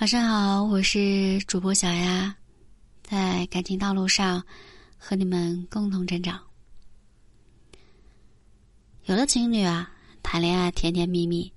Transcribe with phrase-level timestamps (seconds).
[0.00, 2.34] 晚上好，我是主播小丫，
[3.02, 4.42] 在感情道路上
[4.96, 6.40] 和你们共同成长。
[9.04, 9.92] 有的情侣啊，
[10.22, 11.52] 谈恋爱甜甜蜜蜜；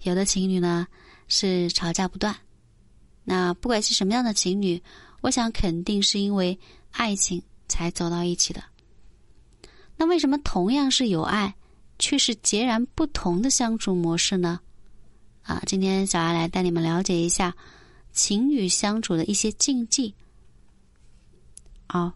[0.00, 0.86] 有的情侣呢，
[1.28, 2.34] 是吵架不断。
[3.22, 4.82] 那不管是什么样的情侣，
[5.20, 6.58] 我想肯定是因为
[6.90, 8.64] 爱情才走到一起的。
[9.98, 11.54] 那为什么同样是有爱，
[11.98, 14.58] 却是截然不同的相处模式呢？
[15.44, 17.54] 啊，今天小阿来带你们了解一下
[18.12, 20.14] 情侣相处的一些禁忌。
[21.86, 22.14] 啊，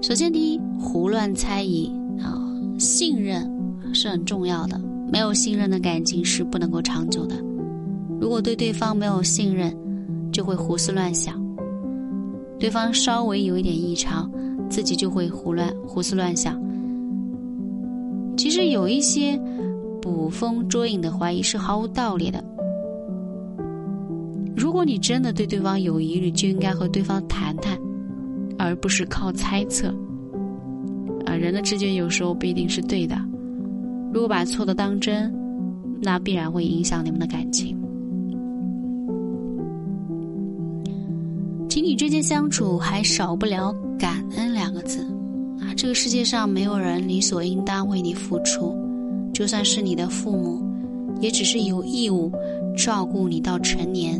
[0.00, 2.40] 首先第一，胡乱猜疑啊，
[2.78, 3.46] 信任
[3.92, 4.80] 是很重要的，
[5.12, 7.36] 没有信任的感情是不能够长久的。
[8.18, 9.76] 如果对对方没有信任，
[10.32, 11.38] 就会胡思乱想，
[12.58, 14.32] 对方稍微有一点异常，
[14.70, 16.58] 自己就会胡乱胡思乱想。
[18.38, 19.38] 其实有一些。
[20.06, 22.42] 捕风捉影的怀疑是毫无道理的。
[24.56, 27.76] 如果你真的对对方有疑虑，就应该和对方谈谈，
[28.56, 29.92] 而不是靠猜测。
[31.24, 33.20] 啊，人的直觉有时候不一定是对的。
[34.14, 35.34] 如果把错的当真，
[36.00, 37.76] 那必然会影响你们的感情。
[41.68, 45.02] 情侣之间相处还少不了感恩两个字。
[45.58, 48.85] 啊，这个世界上没有人理所应当为你付出。
[49.36, 50.62] 就算是你的父母，
[51.20, 52.32] 也只是有义务
[52.74, 54.14] 照顾你到成年。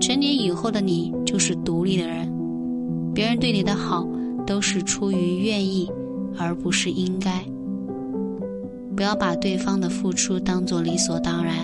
[0.00, 2.26] 成年以后的你就是独立的人，
[3.12, 4.08] 别人对你的好
[4.46, 5.86] 都是出于愿意，
[6.38, 7.44] 而不是应该。
[8.96, 11.54] 不要把对方的付出当做理所当然，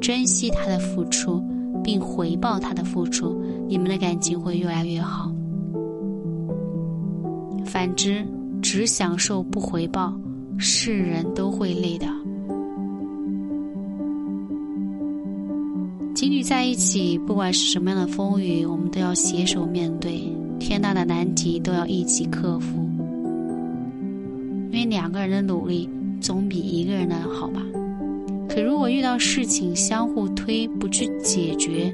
[0.00, 1.38] 珍惜他的付出，
[1.84, 5.30] 并回报他的付出，你们的感情会越来越好。
[7.66, 8.26] 反之，
[8.62, 10.14] 只享受不回报。
[10.58, 12.06] 是人都会累的。
[16.14, 20.12] 情侣在一起，不管是什么样的风雨，我们都要携手面对；
[20.60, 22.88] 天大的难题都要一起克服。
[24.70, 25.88] 因为两个人的努力
[26.20, 27.60] 总比一个人的好吧。
[28.48, 31.92] 可如果遇到事情相互推不去解决，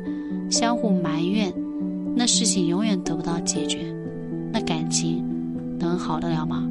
[0.51, 1.53] 相互埋怨，
[2.15, 3.79] 那事情永远得不到解决，
[4.53, 5.25] 那感情
[5.79, 6.69] 能好得了吗？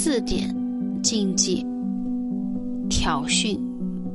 [0.00, 0.54] 四点
[1.02, 1.66] 禁忌：
[2.88, 3.58] 挑衅、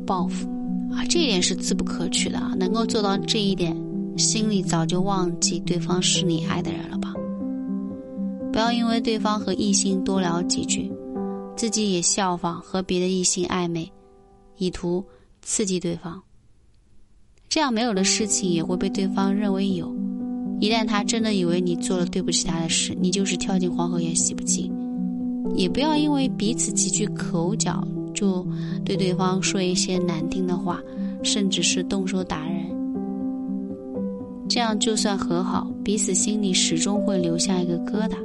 [0.05, 0.47] 报复
[0.94, 2.53] 啊，这一点是自不可取的啊！
[2.57, 3.75] 能够做到这一点，
[4.17, 7.13] 心里早就忘记对方是你爱的人了吧？
[8.53, 10.89] 不要因为对方和异性多聊几句，
[11.57, 13.91] 自己也效仿和别的异性暧昧，
[14.57, 15.03] 以图
[15.41, 16.23] 刺激对方。
[17.49, 19.93] 这样没有的事情也会被对方认为有。
[20.61, 24.73] 一旦他真的以为你做了对不起他的事，你就是跳进黄河也洗不净。
[25.56, 28.46] 也不要因为彼此几句口角，就
[28.84, 30.80] 对对方说一些难听的话，
[31.24, 32.64] 甚至是动手打人。
[34.50, 38.16] 这样就算和好，彼此心里始终会留下一个疙瘩，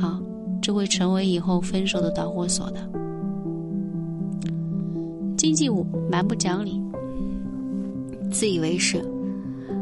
[0.00, 0.20] 啊，
[0.62, 2.88] 这会成为以后分手的导火索的。
[5.36, 6.80] 经济五：蛮不讲理，
[8.30, 9.04] 自以为是。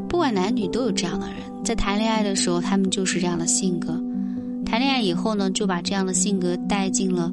[0.08, 3.92] 不管男女都有这样的人，在谈恋爱的时候，他们就是这样的性格。
[4.70, 7.28] 谈恋爱以后呢，就把这样的性格带进了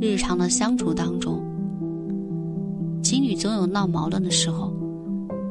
[0.00, 1.38] 日常的相处当中。
[3.02, 4.72] 情侣总有闹矛盾的时候，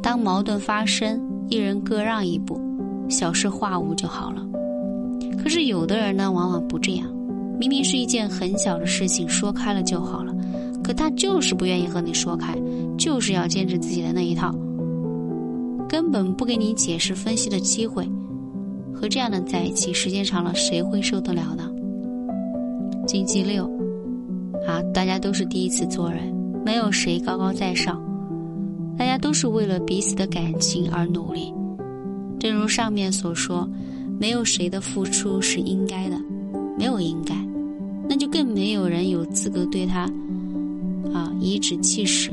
[0.02, 2.60] 当矛盾发生，一人各让一步，
[3.08, 4.44] 小事化无就好了。
[5.38, 7.08] 可是有的人呢，往往不这样，
[7.60, 10.34] 明明是一件很小的事情，说开了就好了，
[10.84, 12.58] 可他就是不愿意和你说开，
[12.98, 14.52] 就是要坚持自己的那一套，
[15.88, 18.10] 根本不给你解释分析的机会。
[19.00, 21.72] 和这样的在一起，时间长了，谁会受得了呢？
[23.06, 23.66] 禁忌六，
[24.68, 26.34] 啊，大家都是第一次做人，
[26.66, 28.02] 没有谁高高在上，
[28.98, 31.54] 大家都是为了彼此的感情而努力。
[32.40, 33.70] 正如上面所说，
[34.20, 36.18] 没有谁的付出是应该的，
[36.76, 37.36] 没有应该，
[38.10, 40.10] 那就更没有人有资格对他，
[41.14, 42.32] 啊，颐指气使。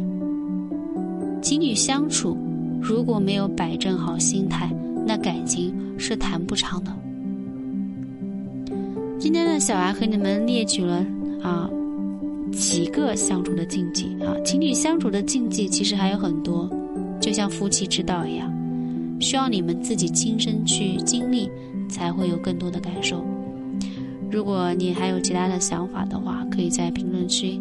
[1.42, 2.34] 情侣相处，
[2.80, 4.74] 如果没有摆正好心态，
[5.06, 5.74] 那感情。
[5.96, 6.92] 是谈不长的。
[9.16, 11.06] 今天呢，小丫和你们列举了
[11.40, 11.70] 啊
[12.50, 16.68] 几个相处的禁忌啊，情侣相处的禁忌其实还有很多，
[17.20, 18.52] 就像夫妻之道一样，
[19.20, 21.48] 需要你们自己亲身去经历，
[21.88, 23.24] 才会有更多的感受。
[24.30, 27.60] 如果你还有其他的想法的话，可以在评论区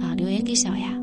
[0.00, 1.01] 啊留言给小丫。